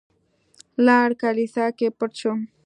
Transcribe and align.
لاړم 0.85 1.19
کليسا 1.21 1.65
کې 1.77 1.87
پټ 1.97 2.11
شوم. 2.19 2.39